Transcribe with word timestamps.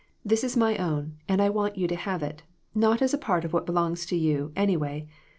This 0.25 0.43
is 0.43 0.57
my 0.57 0.77
own, 0.77 1.17
and 1.29 1.39
I 1.43 1.51
want 1.51 1.77
you 1.77 1.87
to 1.87 1.95
have 1.95 2.23
it, 2.23 2.41
not 2.73 3.03
as 3.03 3.13
a 3.13 3.19
part 3.19 3.45
of 3.45 3.53
what 3.53 3.67
belongs 3.67 4.03
to 4.07 4.15
you, 4.15 4.51
anyway. 4.55 5.07